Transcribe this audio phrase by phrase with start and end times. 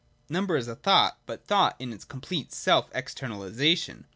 [0.29, 4.05] Number is a thought, but thought in its complete self externalisation.